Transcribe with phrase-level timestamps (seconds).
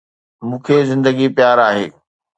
[0.47, 1.87] مون کي زندگي پيار آهي